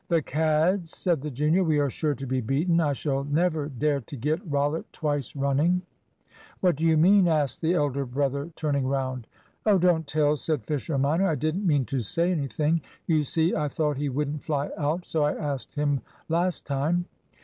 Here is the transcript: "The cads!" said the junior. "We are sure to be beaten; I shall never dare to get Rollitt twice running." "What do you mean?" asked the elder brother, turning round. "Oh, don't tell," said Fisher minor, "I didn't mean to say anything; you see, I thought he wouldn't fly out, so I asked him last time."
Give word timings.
"The 0.07 0.23
cads!" 0.23 0.89
said 0.97 1.21
the 1.21 1.29
junior. 1.29 1.63
"We 1.63 1.77
are 1.77 1.91
sure 1.91 2.15
to 2.15 2.25
be 2.25 2.41
beaten; 2.41 2.79
I 2.79 2.93
shall 2.93 3.23
never 3.23 3.69
dare 3.69 4.01
to 4.01 4.17
get 4.17 4.41
Rollitt 4.49 4.91
twice 4.91 5.35
running." 5.35 5.83
"What 6.59 6.75
do 6.75 6.87
you 6.87 6.97
mean?" 6.97 7.27
asked 7.27 7.61
the 7.61 7.75
elder 7.75 8.03
brother, 8.07 8.49
turning 8.55 8.87
round. 8.87 9.27
"Oh, 9.63 9.77
don't 9.77 10.07
tell," 10.07 10.37
said 10.37 10.65
Fisher 10.65 10.97
minor, 10.97 11.27
"I 11.27 11.35
didn't 11.35 11.67
mean 11.67 11.85
to 11.85 11.99
say 11.99 12.31
anything; 12.31 12.81
you 13.05 13.23
see, 13.23 13.53
I 13.55 13.67
thought 13.67 13.97
he 13.97 14.09
wouldn't 14.09 14.41
fly 14.41 14.71
out, 14.75 15.05
so 15.05 15.23
I 15.23 15.33
asked 15.33 15.75
him 15.75 16.01
last 16.27 16.65
time." 16.65 17.05